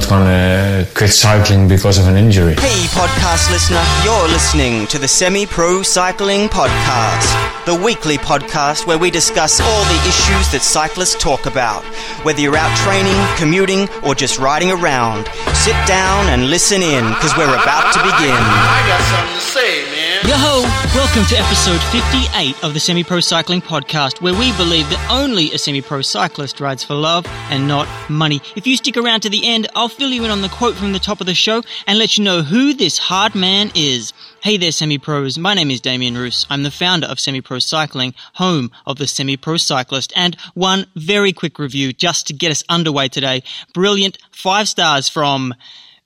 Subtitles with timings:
[0.00, 2.54] not gonna quit cycling because of an injury.
[2.54, 8.98] Hey, podcast listener, you're listening to the Semi Pro Cycling Podcast, the weekly podcast where
[8.98, 11.84] we discuss all the issues that cyclists talk about.
[12.24, 17.36] Whether you're out training, commuting, or just riding around, sit down and listen in because
[17.36, 18.36] we're about to begin.
[18.36, 19.89] I got something to say, man.
[20.22, 20.60] Yo ho!
[20.94, 25.50] Welcome to episode 58 of the Semi Pro Cycling Podcast, where we believe that only
[25.52, 28.42] a semi pro cyclist rides for love and not money.
[28.54, 30.92] If you stick around to the end, I'll fill you in on the quote from
[30.92, 34.12] the top of the show and let you know who this hard man is.
[34.42, 35.38] Hey there, semi pros.
[35.38, 36.46] My name is Damien Roos.
[36.50, 40.12] I'm the founder of Semi Pro Cycling, home of the Semi Pro Cyclist.
[40.14, 43.42] And one very quick review just to get us underway today.
[43.72, 45.54] Brilliant five stars from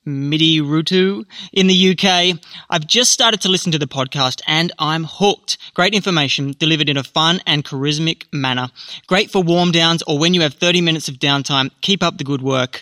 [0.05, 2.39] Midi Rutu in the UK.
[2.69, 5.57] I've just started to listen to the podcast and I'm hooked.
[5.73, 8.69] Great information delivered in a fun and charismatic manner.
[9.07, 11.71] Great for warm downs or when you have 30 minutes of downtime.
[11.81, 12.81] Keep up the good work.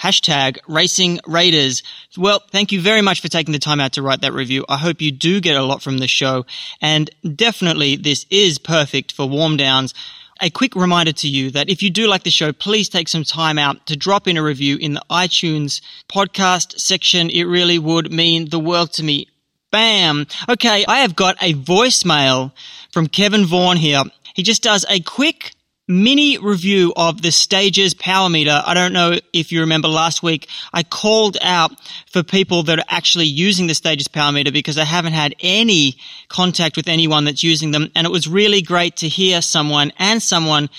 [0.00, 1.82] Hashtag Racing Raiders.
[2.16, 4.64] Well, thank you very much for taking the time out to write that review.
[4.68, 6.46] I hope you do get a lot from the show.
[6.80, 9.94] And definitely this is perfect for warm downs
[10.40, 13.24] a quick reminder to you that if you do like the show, please take some
[13.24, 17.30] time out to drop in a review in the iTunes podcast section.
[17.30, 19.28] It really would mean the world to me.
[19.70, 20.26] Bam.
[20.48, 22.52] Okay, I have got a voicemail
[22.92, 24.02] from Kevin Vaughan here.
[24.34, 25.53] He just does a quick
[25.86, 28.62] mini review of the Stages power meter.
[28.64, 31.72] I don't know if you remember last week, I called out
[32.06, 35.96] for people that are actually using the Stages power meter because I haven't had any
[36.28, 37.90] contact with anyone that's using them.
[37.94, 40.70] And it was really great to hear someone and someone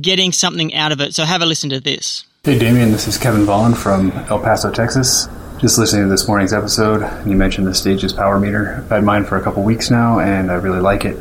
[0.00, 1.14] getting something out of it.
[1.14, 2.24] So have a listen to this.
[2.44, 5.28] Hey Damien, this is Kevin Vaughn from El Paso, Texas.
[5.58, 8.74] Just listening to this morning's episode, you mentioned the Stages power meter.
[8.76, 11.16] I've had mine for a couple weeks now, and I really like it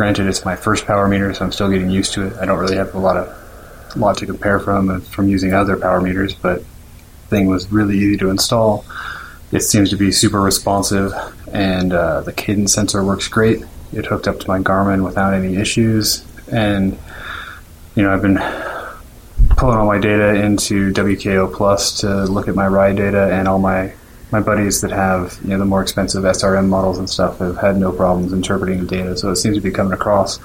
[0.00, 2.32] granted, it's my first power meter, so I'm still getting used to it.
[2.40, 5.76] I don't really have a lot of lot to compare from uh, from using other
[5.76, 6.62] power meters, but
[7.28, 8.86] thing was really easy to install.
[9.52, 11.12] It seems to be super responsive,
[11.52, 13.62] and uh, the cadence sensor works great.
[13.92, 16.98] It hooked up to my Garmin without any issues, and
[17.94, 18.38] you know I've been
[19.58, 23.58] pulling all my data into WKO Plus to look at my ride data and all
[23.58, 23.92] my
[24.32, 27.76] my buddies that have you know the more expensive SRM models and stuff have had
[27.76, 30.38] no problems interpreting the data, so it seems to be coming across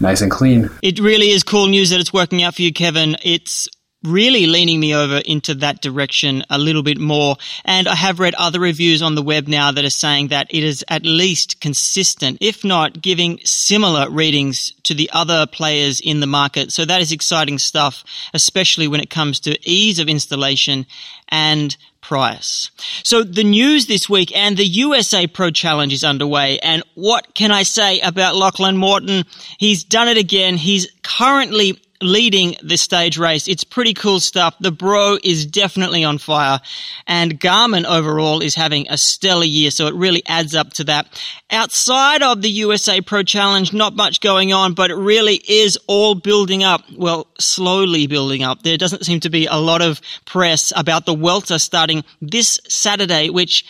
[0.00, 0.70] nice and clean.
[0.82, 3.16] It really is cool news that it's working out for you, Kevin.
[3.22, 3.68] It's
[4.04, 7.36] really leaning me over into that direction a little bit more.
[7.64, 10.62] And I have read other reviews on the web now that are saying that it
[10.62, 16.26] is at least consistent, if not giving similar readings to the other players in the
[16.26, 16.72] market.
[16.72, 20.86] So that is exciting stuff, especially when it comes to ease of installation
[21.28, 22.70] and price.
[23.02, 26.58] So the news this week and the USA Pro Challenge is underway.
[26.60, 29.24] And what can I say about Lachlan Morton?
[29.58, 30.56] He's done it again.
[30.56, 33.48] He's currently leading the stage race.
[33.48, 34.54] It's pretty cool stuff.
[34.60, 36.60] The bro is definitely on fire
[37.06, 39.70] and Garmin overall is having a stellar year.
[39.70, 41.06] So it really adds up to that.
[41.50, 46.14] Outside of the USA Pro Challenge, not much going on, but it really is all
[46.14, 46.82] building up.
[46.96, 48.62] Well, slowly building up.
[48.62, 53.30] There doesn't seem to be a lot of press about the Vuelta starting this Saturday,
[53.30, 53.64] which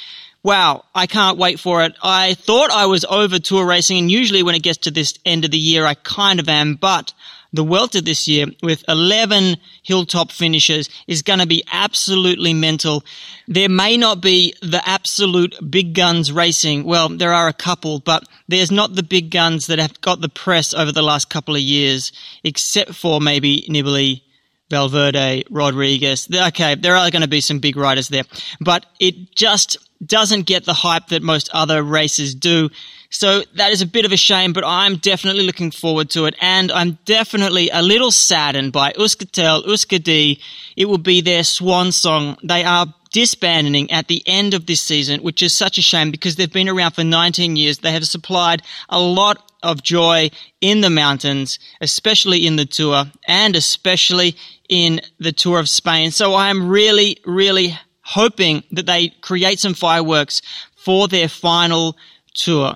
[0.44, 1.94] Wow, I can't wait for it.
[2.00, 5.44] I thought I was over tour racing, and usually when it gets to this end
[5.44, 7.12] of the year, I kind of am, but
[7.52, 13.04] the Vuelta this year with 11 hilltop finishes is going to be absolutely mental.
[13.46, 16.84] There may not be the absolute big guns racing.
[16.84, 20.28] Well, there are a couple, but there's not the big guns that have got the
[20.28, 22.12] press over the last couple of years,
[22.44, 24.22] except for maybe Nibali,
[24.70, 26.28] Valverde, Rodriguez.
[26.32, 28.24] Okay, there are going to be some big riders there,
[28.60, 32.70] but it just doesn't get the hype that most other races do.
[33.10, 36.34] So that is a bit of a shame, but I'm definitely looking forward to it.
[36.40, 40.40] And I'm definitely a little saddened by Euskaltel, Euskadi.
[40.76, 42.36] It will be their swan song.
[42.44, 46.36] They are disbanding at the end of this season, which is such a shame because
[46.36, 47.78] they've been around for 19 years.
[47.78, 50.30] They have supplied a lot of joy
[50.60, 54.36] in the mountains, especially in the tour and especially
[54.68, 56.10] in the tour of Spain.
[56.10, 60.40] So I am really, really hoping that they create some fireworks
[60.76, 61.96] for their final
[62.34, 62.74] tour.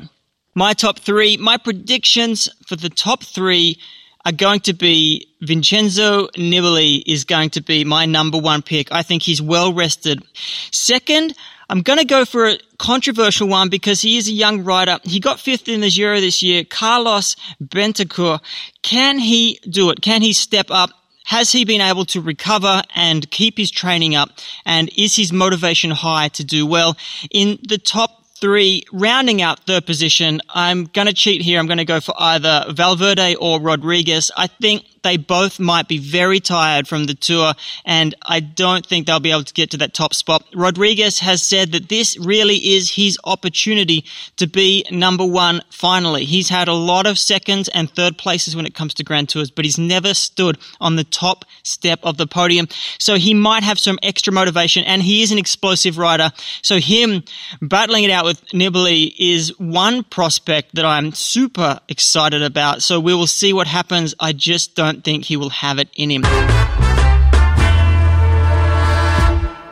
[0.55, 3.78] My top three, my predictions for the top three
[4.25, 8.93] are going to be Vincenzo Nibali is going to be my number one pick.
[8.93, 10.22] I think he's well rested.
[10.70, 11.34] Second,
[11.69, 14.99] I'm going to go for a controversial one because he is a young rider.
[15.05, 16.64] He got fifth in the Giro this year.
[16.64, 18.40] Carlos Betancur.
[18.82, 20.02] Can he do it?
[20.02, 20.90] Can he step up?
[21.24, 24.30] Has he been able to recover and keep his training up?
[24.64, 26.96] And is his motivation high to do well?
[27.30, 31.58] In the top three, rounding out third position, I'm going to cheat here.
[31.58, 34.30] I'm going to go for either Valverde or Rodriguez.
[34.36, 37.54] I think they both might be very tired from the tour,
[37.84, 40.44] and I don't think they'll be able to get to that top spot.
[40.54, 44.04] Rodriguez has said that this really is his opportunity
[44.37, 46.25] to be number one finally.
[46.25, 49.50] He's had a lot of seconds and third places when it comes to Grand Tours,
[49.50, 52.69] but he's never stood on the top step of the podium.
[52.98, 56.31] So he might have some extra motivation, and he is an explosive rider.
[56.62, 57.22] So him
[57.60, 62.82] battling it out with Nibali is one prospect that I'm super excited about.
[62.82, 64.14] So we will see what happens.
[64.20, 66.25] I just don't think he will have it in him.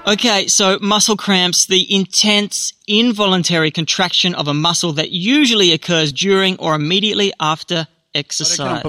[0.06, 6.56] Okay, so muscle cramps, the intense involuntary contraction of a muscle that usually occurs during
[6.58, 8.82] or immediately after exercise.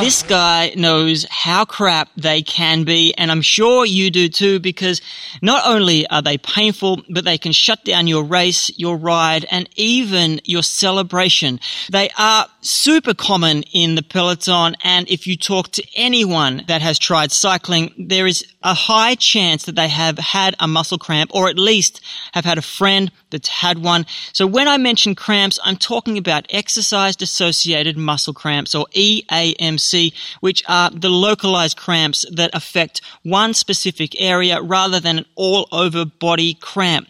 [0.00, 5.00] This guy knows how crap they can be, and I'm sure you do too, because
[5.40, 9.68] not only are they painful, but they can shut down your race, your ride, and
[9.76, 11.60] even your celebration.
[11.90, 16.98] They are super common in the peloton, and if you talk to anyone that has
[16.98, 21.48] tried cycling, there is a high chance that they have had a muscle cramp, or
[21.48, 22.00] at least
[22.32, 24.06] have had a friend that's had one.
[24.32, 30.62] So when I mention cramps, I'm talking about exercise associated muscle cramps, or EAMC, which
[30.68, 36.54] are the localized cramps that affect one specific area rather than an all over body
[36.54, 37.08] cramp.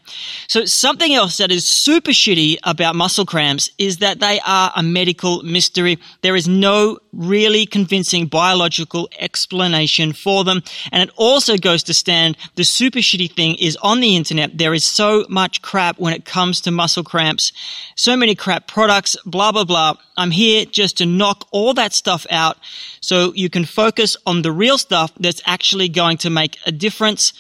[0.49, 4.83] So something else that is super shitty about muscle cramps is that they are a
[4.83, 5.99] medical mystery.
[6.23, 10.63] There is no really convincing biological explanation for them.
[10.91, 14.75] And it also goes to stand the super shitty thing is on the internet, there
[14.75, 17.53] is so much crap when it comes to muscle cramps.
[17.95, 19.95] So many crap products, blah, blah, blah.
[20.17, 22.59] I'm here just to knock all that stuff out
[23.01, 27.33] so you can focus on the real stuff that's actually going to make a difference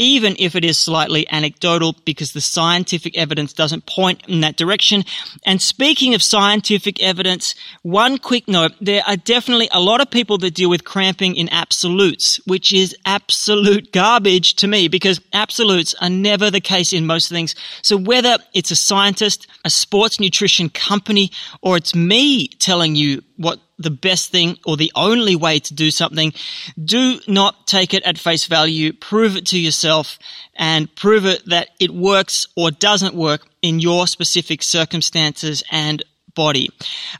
[0.00, 5.04] even if it is slightly anecdotal because the scientific evidence doesn't point in that direction.
[5.44, 10.38] And speaking of scientific evidence, one quick note, there are definitely a lot of people
[10.38, 16.08] that deal with cramping in absolutes, which is absolute garbage to me because absolutes are
[16.08, 17.54] never the case in most things.
[17.82, 21.30] So whether it's a scientist, a sports nutrition company,
[21.60, 25.90] or it's me telling you what the best thing or the only way to do
[25.90, 26.34] something.
[26.82, 28.92] Do not take it at face value.
[28.92, 30.18] Prove it to yourself
[30.54, 36.04] and prove it that it works or doesn't work in your specific circumstances and
[36.34, 36.68] body.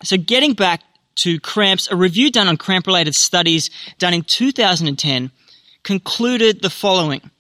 [0.04, 0.82] So getting back
[1.16, 5.30] to cramps, a review done on cramp related studies done in 2010
[5.82, 7.30] concluded the following.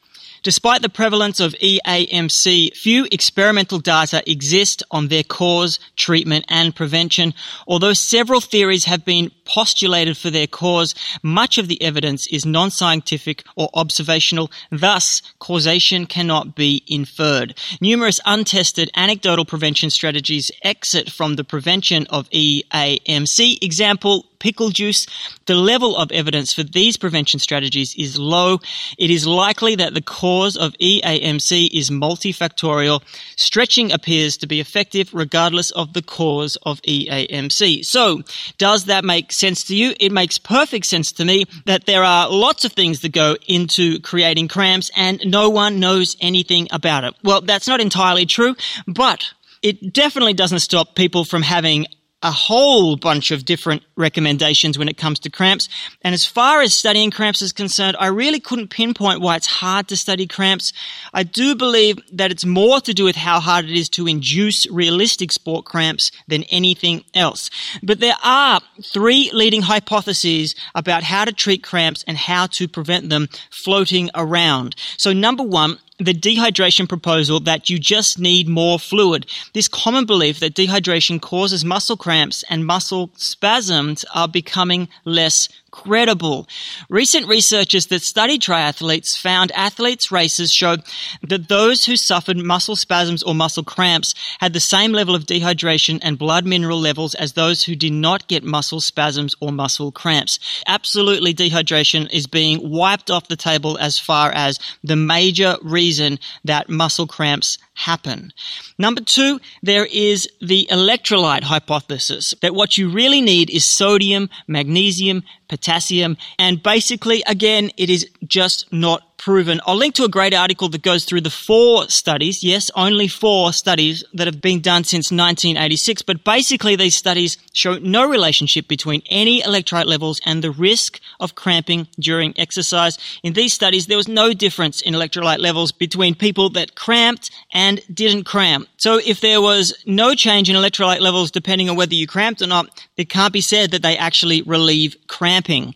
[0.42, 7.34] Despite the prevalence of EAMC, few experimental data exist on their cause, treatment, and prevention.
[7.66, 13.44] Although several theories have been postulated for their cause, much of the evidence is non-scientific
[13.56, 14.50] or observational.
[14.70, 17.58] Thus, causation cannot be inferred.
[17.80, 23.60] Numerous untested anecdotal prevention strategies exit from the prevention of EAMC.
[23.60, 25.06] Example, pickle juice.
[25.46, 28.58] The level of evidence for these prevention strategies is low.
[28.98, 33.02] It is likely that the cause of EAMC is multifactorial.
[33.36, 37.84] Stretching appears to be effective regardless of the cause of EAMC.
[37.84, 38.22] So,
[38.58, 39.94] does that make sense to you?
[39.98, 43.98] It makes perfect sense to me that there are lots of things that go into
[44.00, 47.14] creating cramps and no one knows anything about it.
[47.24, 48.54] Well, that's not entirely true,
[48.86, 49.32] but
[49.62, 51.86] it definitely doesn't stop people from having
[52.22, 55.68] a whole bunch of different recommendations when it comes to cramps.
[56.02, 59.88] And as far as studying cramps is concerned, I really couldn't pinpoint why it's hard
[59.88, 60.72] to study cramps.
[61.14, 64.66] I do believe that it's more to do with how hard it is to induce
[64.70, 67.50] realistic sport cramps than anything else.
[67.82, 73.08] But there are three leading hypotheses about how to treat cramps and how to prevent
[73.08, 74.76] them floating around.
[74.98, 79.26] So number one, the dehydration proposal that you just need more fluid.
[79.52, 85.48] This common belief that dehydration causes muscle cramps and muscle spasms are becoming less
[85.82, 86.46] credible.
[86.88, 90.82] Recent researchers that studied triathletes found athletes' races showed
[91.22, 95.98] that those who suffered muscle spasms or muscle cramps had the same level of dehydration
[96.02, 100.38] and blood mineral levels as those who did not get muscle spasms or muscle cramps.
[100.66, 106.68] Absolutely, dehydration is being wiped off the table as far as the major reason that
[106.68, 108.32] muscle cramps happen.
[108.78, 115.22] Number two, there is the electrolyte hypothesis that what you really need is sodium, magnesium,
[115.48, 119.60] potassium, and basically, again, it is just not proven.
[119.66, 122.42] I'll link to a great article that goes through the four studies.
[122.42, 126.02] Yes, only four studies that have been done since 1986.
[126.02, 131.34] But basically, these studies show no relationship between any electrolyte levels and the risk of
[131.34, 132.98] cramping during exercise.
[133.22, 137.82] In these studies, there was no difference in electrolyte levels between people that cramped and
[137.92, 138.68] didn't cramp.
[138.78, 142.46] So if there was no change in electrolyte levels depending on whether you cramped or
[142.46, 145.74] not, it can't be said that they actually relieve cramping.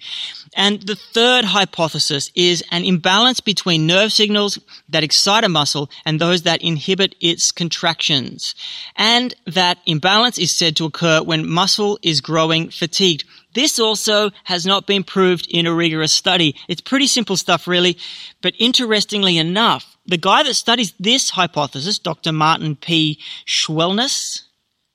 [0.54, 4.58] And the third hypothesis is an imbalance between nerve signals
[4.88, 8.54] that excite a muscle and those that inhibit its contractions.
[8.96, 13.24] And that imbalance is said to occur when muscle is growing fatigued.
[13.54, 16.56] This also has not been proved in a rigorous study.
[16.68, 17.98] It's pretty simple stuff, really.
[18.40, 22.32] But interestingly enough, the guy that studies this hypothesis, Dr.
[22.32, 23.18] Martin P.
[23.46, 24.42] Schwellnus,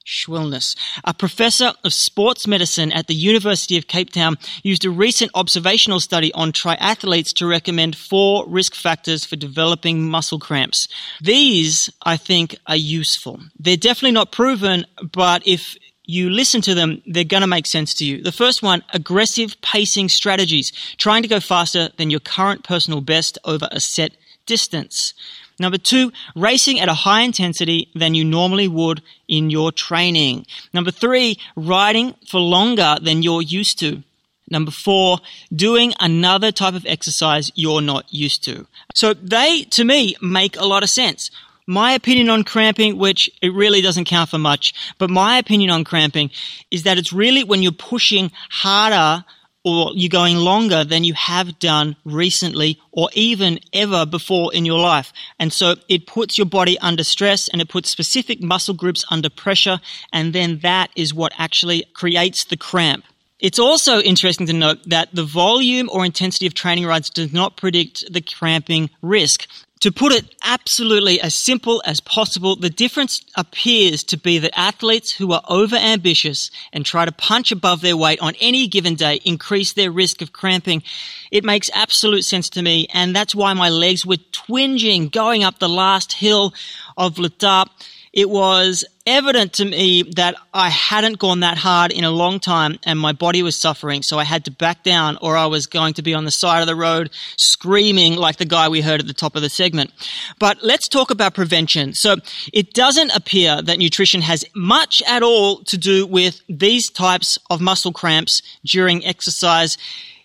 [0.09, 5.29] Schwellnus, a professor of sports medicine at the University of Cape Town, used a recent
[5.35, 10.87] observational study on triathletes to recommend four risk factors for developing muscle cramps.
[11.21, 13.39] These, I think, are useful.
[13.59, 17.93] They're definitely not proven, but if you listen to them, they're going to make sense
[17.93, 18.23] to you.
[18.23, 23.37] The first one, aggressive pacing strategies, trying to go faster than your current personal best
[23.45, 24.13] over a set
[24.47, 25.13] distance.
[25.59, 30.45] Number two, racing at a higher intensity than you normally would in your training.
[30.73, 34.03] Number three, riding for longer than you're used to.
[34.49, 35.19] Number four,
[35.53, 38.65] doing another type of exercise you're not used to.
[38.95, 41.29] So they, to me, make a lot of sense.
[41.67, 45.83] My opinion on cramping, which it really doesn't count for much, but my opinion on
[45.83, 46.31] cramping
[46.71, 49.23] is that it's really when you're pushing harder
[49.63, 54.79] or you're going longer than you have done recently or even ever before in your
[54.79, 55.11] life.
[55.37, 59.29] And so it puts your body under stress and it puts specific muscle groups under
[59.29, 59.79] pressure.
[60.13, 63.03] And then that is what actually creates the cramp.
[63.39, 67.55] It's also interesting to note that the volume or intensity of training rides does not
[67.55, 69.47] predict the cramping risk.
[69.81, 75.09] To put it absolutely as simple as possible, the difference appears to be that athletes
[75.11, 79.21] who are over ambitious and try to punch above their weight on any given day
[79.23, 80.83] increase their risk of cramping.
[81.31, 85.59] It makes absolute sense to me, and that's why my legs were twinging going up
[85.59, 86.53] the last hill
[86.97, 87.69] of L'Etape
[88.13, 92.77] it was evident to me that I hadn't gone that hard in a long time
[92.85, 94.03] and my body was suffering.
[94.03, 96.61] So I had to back down or I was going to be on the side
[96.61, 99.91] of the road screaming like the guy we heard at the top of the segment.
[100.37, 101.93] But let's talk about prevention.
[101.93, 102.17] So
[102.53, 107.61] it doesn't appear that nutrition has much at all to do with these types of
[107.61, 109.77] muscle cramps during exercise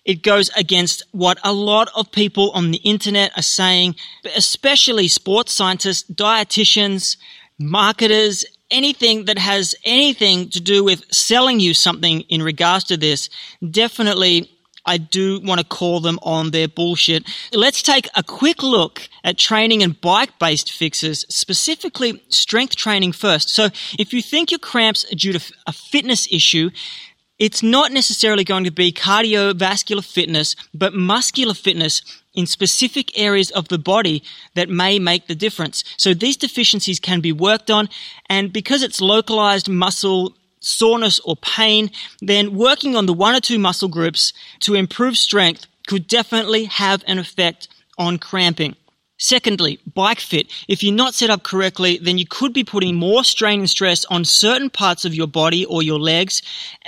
[0.05, 3.95] it goes against what a lot of people on the internet are saying,
[4.37, 7.17] especially sports scientists, dietitians,
[7.57, 13.29] marketers, anything that has anything to do with selling you something in regards to this,
[13.69, 14.49] definitely
[14.85, 17.23] I do want to call them on their bullshit.
[17.51, 23.49] Let's take a quick look at training and bike based fixes, specifically strength training first.
[23.49, 26.69] So if you think your cramps are due to a fitness issue,
[27.39, 32.01] it's not necessarily going to be cardiovascular fitness, but muscular fitness
[32.35, 34.23] in specific areas of the body
[34.53, 35.83] that may make the difference.
[35.97, 37.89] So these deficiencies can be worked on,
[38.29, 43.59] and because it's localized muscle soreness or pain, then working on the one or two
[43.59, 48.75] muscle groups to improve strength could definitely have an effect on cramping.
[49.17, 50.51] Secondly, bike fit.
[50.67, 54.03] If you're not set up correctly, then you could be putting more strain and stress
[54.05, 56.41] on certain parts of your body or your legs,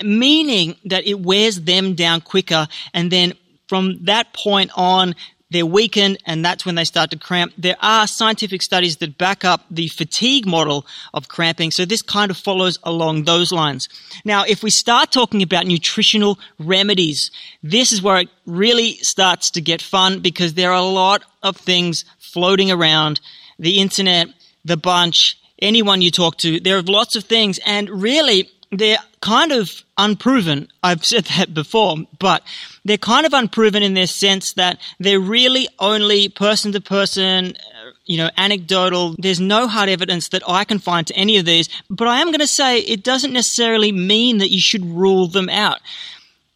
[0.03, 2.67] meaning that it wears them down quicker.
[2.93, 3.33] And then
[3.69, 5.15] from that point on,
[5.49, 7.53] they're weakened and that's when they start to cramp.
[7.57, 11.71] There are scientific studies that back up the fatigue model of cramping.
[11.71, 13.87] So this kind of follows along those lines.
[14.25, 17.31] Now, if we start talking about nutritional remedies,
[17.63, 21.55] this is where it really starts to get fun because there are a lot of
[21.55, 23.21] things floating around
[23.57, 24.27] the internet,
[24.65, 26.59] the bunch, anyone you talk to.
[26.59, 30.67] There are lots of things and really they're kind of unproven.
[30.83, 32.43] I've said that before, but
[32.85, 37.91] they're kind of unproven in their sense that they're really only person to person, uh,
[38.05, 39.15] you know, anecdotal.
[39.17, 42.27] There's no hard evidence that I can find to any of these, but I am
[42.27, 45.79] going to say it doesn't necessarily mean that you should rule them out.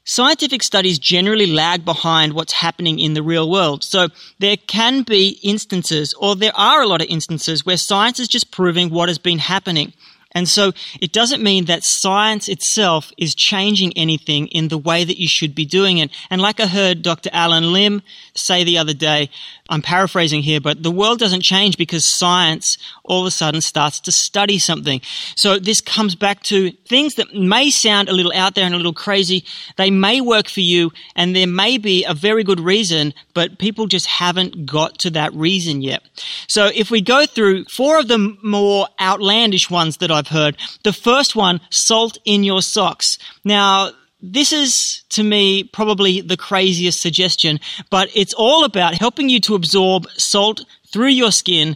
[0.04, 3.84] Scientific studies generally lag behind what's happening in the real world.
[3.84, 4.08] So
[4.40, 8.52] there can be instances, or there are a lot of instances, where science is just
[8.52, 9.94] proving what has been happening.
[10.34, 10.72] And so
[11.02, 15.54] it doesn't mean that science itself is changing anything in the way that you should
[15.54, 16.12] be doing it.
[16.30, 17.30] And like I heard Dr.
[17.34, 18.02] Allen Lim
[18.34, 19.30] say the other day,
[19.70, 24.02] I'm paraphrasing here, but the world doesn't change because science all of a sudden starts
[24.02, 25.02] to study something.
[25.36, 28.78] So this comes back to things that may sound a little out there and a
[28.78, 29.46] little crazy.
[29.78, 33.88] They may work for you and there may be a very good reason, but people
[33.88, 36.04] just haven't got to that reason yet.
[36.48, 40.94] So if we go through four of the more outlandish ones that I've heard, the
[40.94, 43.18] first one, salt in your socks.
[43.44, 43.90] Now,
[44.22, 47.60] this is to me probably the craziest suggestion,
[47.90, 51.76] but it's all about helping you to absorb salt through your skin.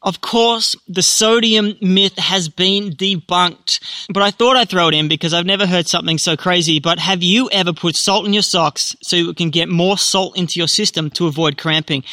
[0.00, 5.06] Of course, the sodium myth has been debunked, but I thought I'd throw it in
[5.06, 6.80] because I've never heard something so crazy.
[6.80, 10.36] But have you ever put salt in your socks so you can get more salt
[10.36, 12.04] into your system to avoid cramping?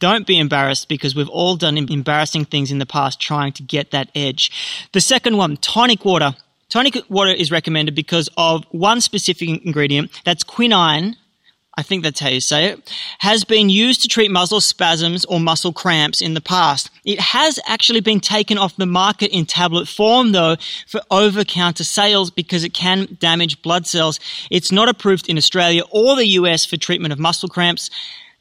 [0.00, 3.90] Don't be embarrassed because we've all done embarrassing things in the past trying to get
[3.90, 4.88] that edge.
[4.92, 6.36] The second one, tonic water.
[6.68, 11.16] Tonic water is recommended because of one specific ingredient, that's quinine,
[11.78, 15.38] I think that's how you say it, has been used to treat muscle spasms or
[15.38, 16.90] muscle cramps in the past.
[17.04, 20.56] It has actually been taken off the market in tablet form though
[20.88, 24.18] for over-counter sales because it can damage blood cells.
[24.50, 27.90] It's not approved in Australia or the US for treatment of muscle cramps.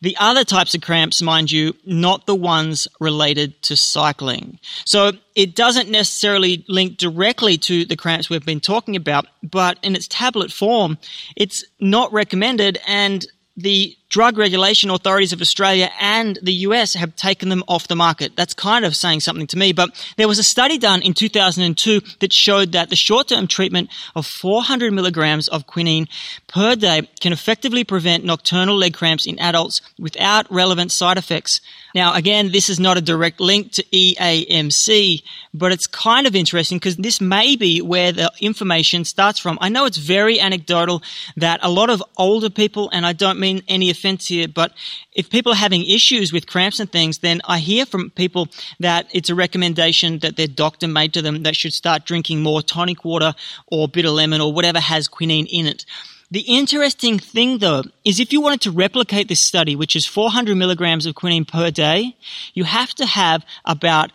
[0.02, 4.60] The other types of cramps, mind you, not the ones related to cycling.
[4.86, 9.96] So it doesn't necessarily link directly to the cramps we've been talking about, but in
[9.96, 10.98] its tablet form,
[11.36, 13.26] it's not recommended and
[13.56, 18.36] the drug regulation authorities of Australia and the US have taken them off the market.
[18.36, 19.74] That's kind of saying something to me.
[19.74, 24.26] But there was a study done in 2002 that showed that the short-term treatment of
[24.26, 26.08] 400 milligrams of quinine
[26.48, 31.60] per day can effectively prevent nocturnal leg cramps in adults without relevant side effects.
[31.94, 35.24] Now, again, this is not a direct link to EAMC,
[35.54, 39.58] but it's kind of interesting because this may be where the information starts from.
[39.62, 41.02] I know it's very anecdotal
[41.38, 44.74] that a lot of older people, and I don't mean any offense here, but
[45.14, 48.50] if people are having issues with cramps and things, then I hear from people
[48.80, 52.62] that it's a recommendation that their doctor made to them that should start drinking more
[52.62, 53.34] tonic water
[53.68, 55.86] or bitter lemon or whatever has quinine in it.
[56.30, 60.56] The interesting thing though is if you wanted to replicate this study, which is 400
[60.56, 62.16] milligrams of quinine per day,
[62.54, 64.12] you have to have about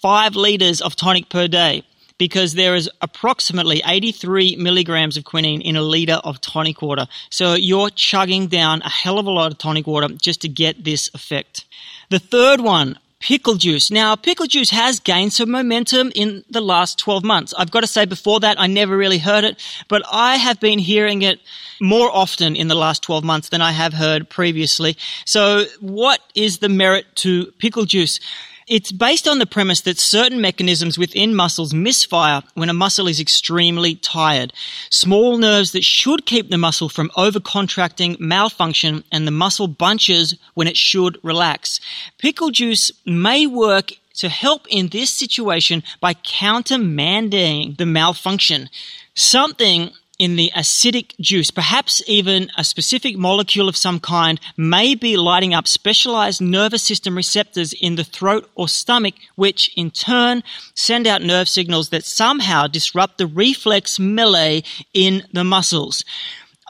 [0.00, 1.82] five liters of tonic per day
[2.18, 7.06] because there is approximately 83 milligrams of quinine in a liter of tonic water.
[7.30, 10.84] So you're chugging down a hell of a lot of tonic water just to get
[10.84, 11.64] this effect.
[12.10, 13.90] The third one, pickle juice.
[13.90, 17.54] Now, pickle juice has gained some momentum in the last 12 months.
[17.56, 20.78] I've got to say before that, I never really heard it, but I have been
[20.78, 21.40] hearing it
[21.80, 24.96] more often in the last 12 months than I have heard previously.
[25.24, 28.20] So what is the merit to pickle juice?
[28.68, 33.20] It's based on the premise that certain mechanisms within muscles misfire when a muscle is
[33.20, 34.52] extremely tired.
[34.90, 40.66] Small nerves that should keep the muscle from overcontracting malfunction and the muscle bunches when
[40.66, 41.78] it should relax.
[42.18, 48.68] Pickle juice may work to help in this situation by countermanding the malfunction.
[49.14, 55.16] Something in the acidic juice, perhaps even a specific molecule of some kind, may be
[55.16, 60.42] lighting up specialized nervous system receptors in the throat or stomach, which in turn
[60.74, 64.62] send out nerve signals that somehow disrupt the reflex melee
[64.94, 66.04] in the muscles.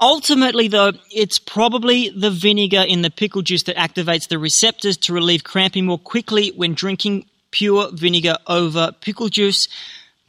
[0.00, 5.14] Ultimately, though, it's probably the vinegar in the pickle juice that activates the receptors to
[5.14, 9.68] relieve cramping more quickly when drinking pure vinegar over pickle juice.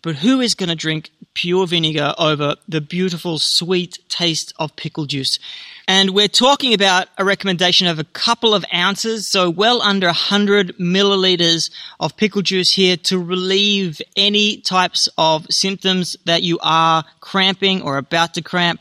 [0.01, 5.05] But who is going to drink pure vinegar over the beautiful sweet taste of pickle
[5.05, 5.39] juice?
[5.88, 10.77] And we're talking about a recommendation of a couple of ounces, so well under 100
[10.77, 17.81] milliliters of pickle juice here to relieve any types of symptoms that you are cramping
[17.81, 18.79] or about to cramp.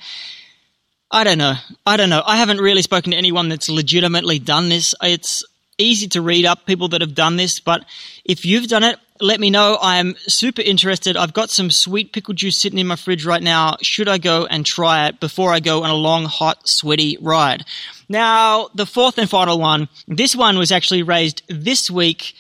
[1.11, 1.55] I don't know.
[1.87, 2.23] I don't know.
[2.27, 4.95] I haven't really spoken to anyone that's legitimately done this.
[5.01, 5.45] It's
[5.79, 7.85] easy to read up people that have done this, but
[8.25, 9.79] if you've done it, let me know.
[9.81, 11.17] I'm super interested.
[11.17, 13.77] I've got some sweet pickle juice sitting in my fridge right now.
[13.83, 17.65] Should I go and try it before I go on a long, hot, sweaty ride?
[18.09, 19.89] Now, the fourth and final one.
[20.07, 22.35] This one was actually raised this week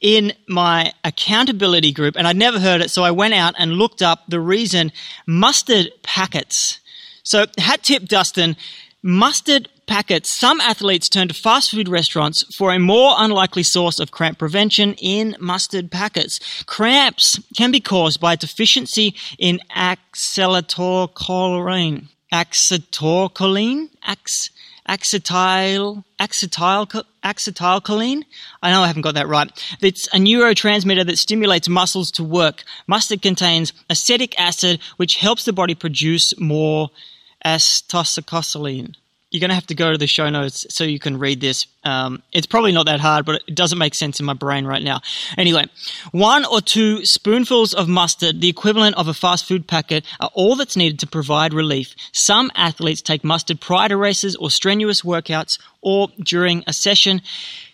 [0.00, 2.90] in my accountability group and I'd never heard it.
[2.90, 4.92] So I went out and looked up the reason
[5.26, 6.80] mustard packets.
[7.22, 8.56] So hat tip, Dustin,
[9.02, 14.12] mustard packets, some athletes turn to fast food restaurants for a more unlikely source of
[14.12, 16.38] cramp prevention in mustard packets.
[16.64, 22.06] Cramps can be caused by deficiency in acetylcholine.
[22.32, 23.88] Acetylcholine?
[24.04, 24.50] Ax-
[24.88, 28.22] acetyl, acetyl, acetylcholine.
[28.62, 29.50] I know I haven't got that right.
[29.82, 32.62] It's a neurotransmitter that stimulates muscles to work.
[32.86, 36.90] Mustard contains acetic acid, which helps the body produce more
[37.44, 38.94] acetylcholine
[39.30, 41.66] you're going to have to go to the show notes so you can read this.
[41.84, 44.82] Um, it's probably not that hard, but it doesn't make sense in my brain right
[44.82, 45.00] now.
[45.38, 45.66] Anyway,
[46.10, 50.56] one or two spoonfuls of mustard, the equivalent of a fast food packet, are all
[50.56, 51.94] that's needed to provide relief.
[52.12, 57.22] Some athletes take mustard prior to races or strenuous workouts or during a session.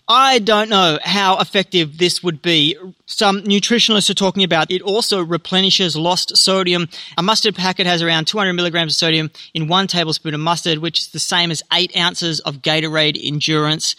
[0.09, 2.77] I don't know how effective this would be.
[3.07, 6.89] Some nutritionalists are talking about it also replenishes lost sodium.
[7.19, 11.01] A mustard packet has around 200 milligrams of sodium in one tablespoon of mustard, which
[11.01, 13.97] is the same as eight ounces of Gatorade Endurance.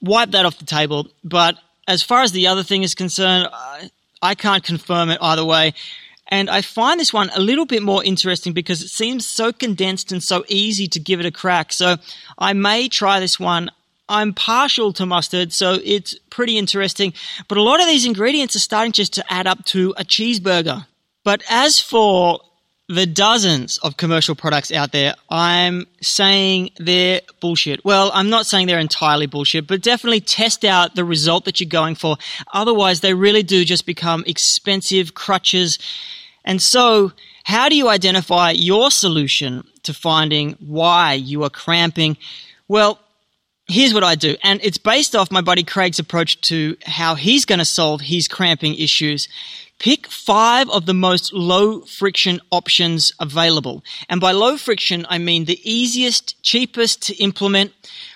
[0.00, 1.06] Wipe that off the table.
[1.22, 3.48] But as far as the other thing is concerned,
[4.20, 5.74] I can't confirm it either way.
[6.28, 10.10] And I find this one a little bit more interesting because it seems so condensed
[10.10, 11.72] and so easy to give it a crack.
[11.72, 11.98] So
[12.36, 13.70] I may try this one
[14.08, 17.12] I'm partial to mustard, so it's pretty interesting.
[17.48, 20.86] But a lot of these ingredients are starting just to add up to a cheeseburger.
[21.24, 22.40] But as for
[22.88, 27.84] the dozens of commercial products out there, I'm saying they're bullshit.
[27.84, 31.68] Well, I'm not saying they're entirely bullshit, but definitely test out the result that you're
[31.68, 32.16] going for.
[32.52, 35.80] Otherwise, they really do just become expensive crutches.
[36.44, 42.16] And so, how do you identify your solution to finding why you are cramping?
[42.68, 43.00] Well,
[43.66, 44.36] here's what I do.
[44.42, 48.28] And it's based off my buddy Craig's approach to how he's going to solve his
[48.28, 49.28] cramping issues.
[49.78, 53.84] Pick five of the most low friction options available.
[54.08, 57.72] And by low friction, I mean the easiest, cheapest to implement.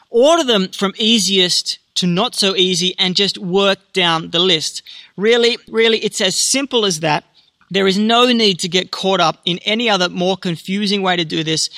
[0.08, 4.82] Order them from easiest to not so easy and just work down the list.
[5.16, 7.24] Really, really, it's as simple as that.
[7.70, 11.24] There is no need to get caught up in any other more confusing way to
[11.24, 11.68] do this.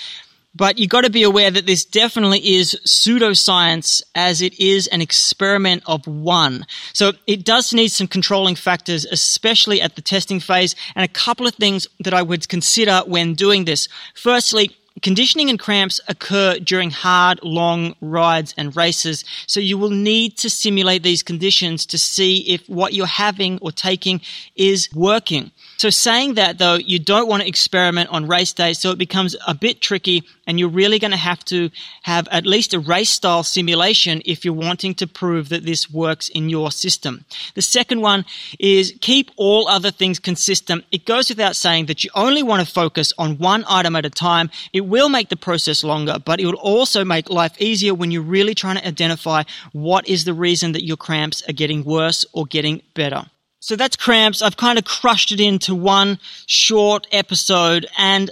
[0.54, 5.00] But you've got to be aware that this definitely is pseudoscience as it is an
[5.00, 6.66] experiment of one.
[6.92, 11.46] So it does need some controlling factors, especially at the testing phase, and a couple
[11.46, 13.88] of things that I would consider when doing this.
[14.14, 20.36] Firstly, Conditioning and cramps occur during hard, long rides and races, so you will need
[20.36, 24.20] to simulate these conditions to see if what you're having or taking
[24.54, 25.50] is working.
[25.82, 29.34] So saying that though, you don't want to experiment on race day, so it becomes
[29.48, 31.70] a bit tricky and you're really going to have to
[32.04, 36.28] have at least a race style simulation if you're wanting to prove that this works
[36.28, 37.24] in your system.
[37.56, 38.24] The second one
[38.60, 40.84] is keep all other things consistent.
[40.92, 44.10] It goes without saying that you only want to focus on one item at a
[44.10, 44.50] time.
[44.72, 48.22] It will make the process longer, but it will also make life easier when you're
[48.22, 49.42] really trying to identify
[49.72, 53.26] what is the reason that your cramps are getting worse or getting better.
[53.62, 54.42] So that's cramps.
[54.42, 58.28] I've kind of crushed it into one short episode and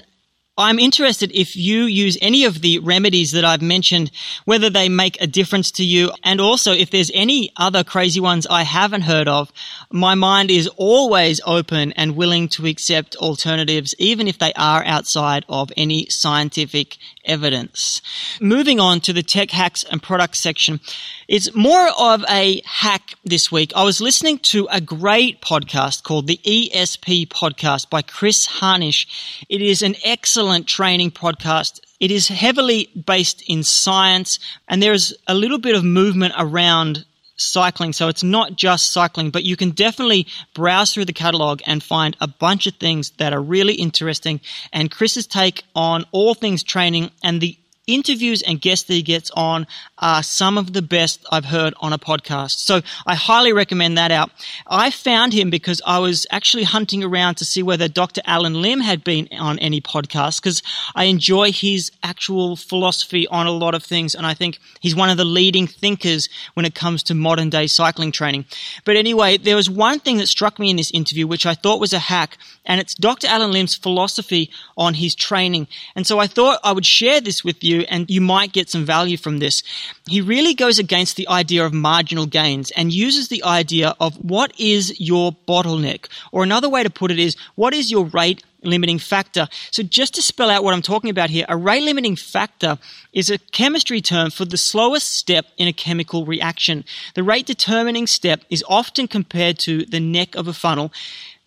[0.61, 4.11] I'm interested if you use any of the remedies that I've mentioned,
[4.45, 8.47] whether they make a difference to you, and also if there's any other crazy ones
[8.47, 9.51] I haven't heard of.
[9.91, 15.47] My mind is always open and willing to accept alternatives, even if they are outside
[15.49, 18.03] of any scientific evidence.
[18.41, 20.81] Moving on to the tech hacks and products section.
[21.27, 23.73] It's more of a hack this week.
[23.77, 29.07] I was listening to a great podcast called the ESP podcast by Chris Harnish.
[29.49, 31.81] It is an excellent training podcast.
[31.99, 37.05] It is heavily based in science and there is a little bit of movement around
[37.37, 37.93] cycling.
[37.93, 42.17] So it's not just cycling, but you can definitely browse through the catalog and find
[42.21, 44.41] a bunch of things that are really interesting.
[44.73, 49.31] And Chris's take on all things training and the interviews and guests that he gets
[49.33, 49.67] on
[50.01, 52.59] are some of the best I've heard on a podcast.
[52.59, 54.31] So I highly recommend that out.
[54.67, 58.23] I found him because I was actually hunting around to see whether Dr.
[58.25, 60.63] Allen Lim had been on any podcast because
[60.95, 64.15] I enjoy his actual philosophy on a lot of things.
[64.15, 67.67] And I think he's one of the leading thinkers when it comes to modern day
[67.67, 68.47] cycling training.
[68.85, 71.81] But anyway, there was one thing that struck me in this interview, which I thought
[71.81, 73.27] was a hack, and it's Dr.
[73.27, 75.69] Allen Lim's philosophy on his training.
[75.95, 78.85] And so I thought I would share this with you and you might get some
[78.85, 79.63] value from this.
[80.09, 84.53] He really goes against the idea of marginal gains and uses the idea of what
[84.59, 86.07] is your bottleneck?
[86.33, 89.49] Or another way to put it is, what is your rate limiting factor.
[89.71, 92.79] So just to spell out what I'm talking about here, a rate limiting factor
[93.13, 96.85] is a chemistry term for the slowest step in a chemical reaction.
[97.15, 100.93] The rate determining step is often compared to the neck of a funnel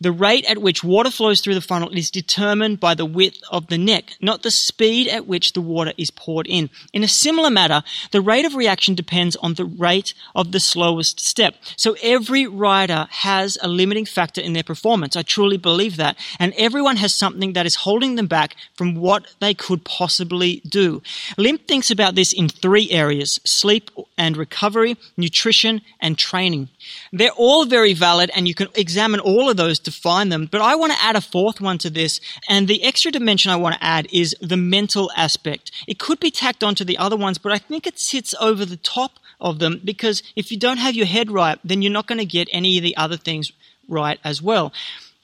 [0.03, 3.67] The rate at which water flows through the funnel is determined by the width of
[3.67, 6.69] the neck, not the speed at which the water is poured in.
[6.91, 11.21] In a similar matter, the rate of reaction depends on the rate of the slowest
[11.21, 11.55] step.
[11.77, 15.15] So every rider has a limiting factor in their performance.
[15.15, 16.17] I truly believe that.
[16.37, 21.01] And everyone has something that is holding them back from what they could possibly do.
[21.37, 26.67] Lim thinks about this in three areas sleep and recovery, nutrition, and training.
[27.13, 30.47] They're all very valid and you can examine all of those to find them.
[30.51, 32.19] But I want to add a fourth one to this.
[32.49, 35.71] And the extra dimension I want to add is the mental aspect.
[35.87, 38.77] It could be tacked onto the other ones, but I think it sits over the
[38.77, 42.19] top of them because if you don't have your head right, then you're not going
[42.19, 43.51] to get any of the other things
[43.87, 44.71] right as well.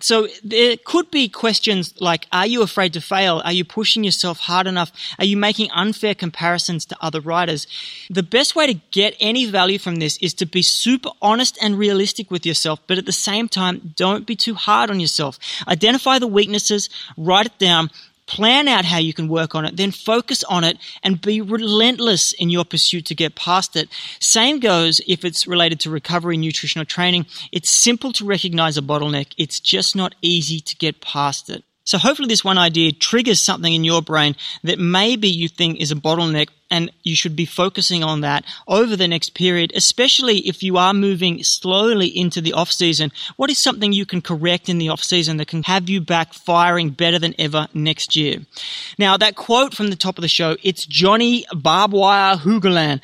[0.01, 3.41] So there could be questions like, are you afraid to fail?
[3.43, 4.91] Are you pushing yourself hard enough?
[5.17, 7.67] Are you making unfair comparisons to other writers?
[8.09, 11.77] The best way to get any value from this is to be super honest and
[11.77, 15.38] realistic with yourself, but at the same time, don't be too hard on yourself.
[15.67, 17.89] Identify the weaknesses, write it down,
[18.29, 22.31] plan out how you can work on it, then focus on it and be relentless
[22.33, 23.89] in your pursuit to get past it.
[24.19, 27.25] Same goes if it's related to recovery, nutritional training.
[27.51, 29.33] It's simple to recognize a bottleneck.
[29.37, 31.63] It's just not easy to get past it.
[31.85, 35.91] So hopefully this one idea triggers something in your brain that maybe you think is
[35.91, 40.62] a bottleneck and you should be focusing on that over the next period, especially if
[40.63, 43.12] you are moving slowly into the off season.
[43.38, 46.34] What is something you can correct in the off season that can have you back
[46.34, 48.39] firing better than ever next year?
[48.97, 53.01] Now that quote from the top of the show, it's Johnny Barbwire Hoogerland.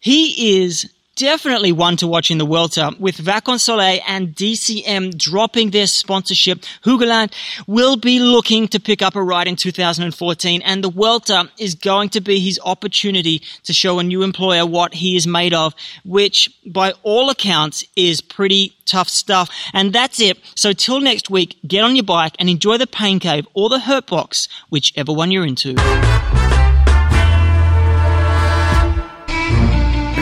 [0.00, 5.86] He is definitely one to watch in the Vuelta with Vacansoleil and DCM dropping their
[5.86, 6.60] sponsorship.
[6.84, 7.32] Hoogerland
[7.66, 12.10] will be looking to pick up a ride in 2014 and the welter is going
[12.10, 15.74] to be his opportunity to show a new employer what he is made of,
[16.04, 19.50] which by all accounts is pretty tough stuff.
[19.72, 20.38] And that's it.
[20.54, 23.80] So till next week, get on your bike and enjoy the pain cave or the
[23.80, 25.74] hurt box, whichever one you're into.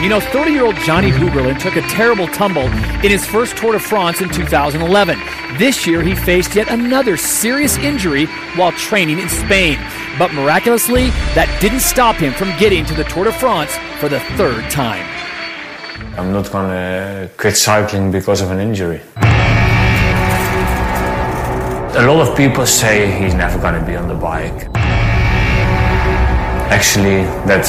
[0.01, 2.67] You know, 30 year old Johnny Hoogerland took a terrible tumble
[3.03, 5.17] in his first Tour de France in 2011.
[5.57, 8.25] This year, he faced yet another serious injury
[8.57, 9.79] while training in Spain.
[10.19, 14.19] But miraculously, that didn't stop him from getting to the Tour de France for the
[14.35, 15.05] third time.
[16.19, 19.01] I'm not gonna quit cycling because of an injury.
[21.97, 24.67] A lot of people say he's never gonna be on the bike.
[26.69, 27.65] Actually, that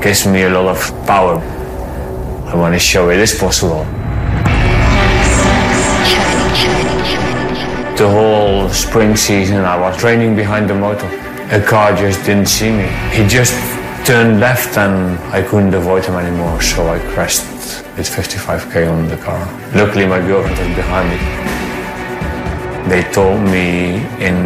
[0.00, 1.55] gives me a lot of power.
[2.46, 3.84] I want to show it is possible.
[7.98, 11.08] The whole spring season I was training behind the motor.
[11.50, 12.86] A car just didn't see me.
[13.10, 13.52] He just
[14.06, 17.42] turned left and I couldn't avoid him anymore, so I crashed
[17.96, 19.42] with 55k on the car.
[19.74, 21.18] Luckily my girlfriend was behind me.
[22.88, 24.36] They told me in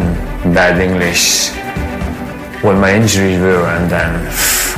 [0.55, 1.51] bad English
[2.63, 4.25] what my injuries were and then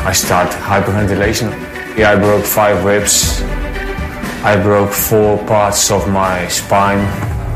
[0.06, 1.73] I started hyperventilation.
[1.96, 3.44] Yeah, I broke five ribs.
[4.44, 7.06] I broke four parts of my spine.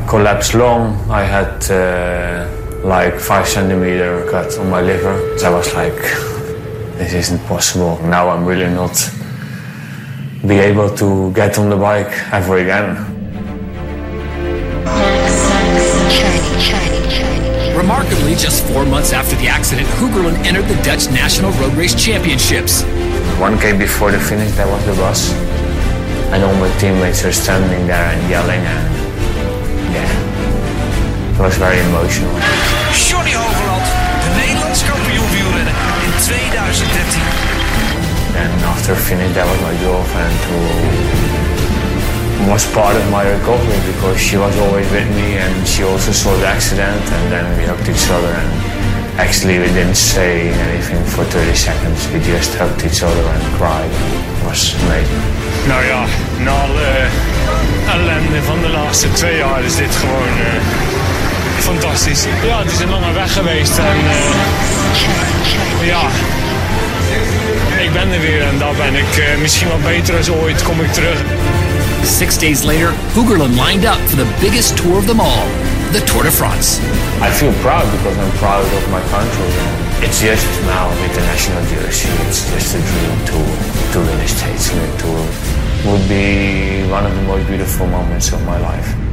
[0.08, 0.94] Collapsed lung.
[1.10, 2.48] I had uh,
[2.84, 5.36] like five centimeter cut on my liver.
[5.38, 5.98] So I was like,
[6.98, 7.98] this isn't possible.
[8.04, 8.96] Now I'm really not
[10.46, 12.94] be able to get on the bike ever again.
[17.76, 22.84] Remarkably, just four months after the accident, Hoogerland entered the Dutch National Road Race Championships.
[23.38, 25.30] 1k before the finish, there was the boss.
[26.34, 28.58] And all my teammates were standing there and yelling.
[28.58, 28.90] And
[29.94, 32.34] yeah, it was very emotional.
[33.06, 33.86] Johnny Hoogerland,
[34.22, 37.22] de Nederlands kampioen wielrennen in 2013.
[38.42, 40.58] And after finish, that was my girlfriend who
[42.50, 46.34] was part of my recovery because she was always with me and she also saw
[46.38, 48.50] the accident and then we hugged each other and
[49.18, 52.06] Actually, we didn't say anything for 30 seconds.
[52.12, 53.90] We just hugged each other and cried.
[53.90, 55.22] It was amazing.
[55.66, 56.04] Nou ja,
[56.44, 57.08] na alle
[57.92, 60.62] ellende van de laatste twee jaar is dit gewoon uh,
[61.58, 62.26] fantastisch.
[62.46, 66.02] Ja, het is een lange weg geweest en uh, ja,
[67.82, 70.62] ik ben er weer en daar ben ik uh, misschien wel beter als ooit.
[70.62, 71.18] Kom ik terug.
[72.04, 75.46] Six days later, Hougerland lined up for the biggest tour of them all,
[75.92, 76.80] the Tour de France.
[77.20, 79.48] I feel proud because I'm proud of my country.
[80.04, 83.38] It's just now with the national jersey, it's just a dream to,
[83.92, 85.24] to win a Statesman tour.
[85.86, 89.07] Would be one of the most beautiful moments of my life.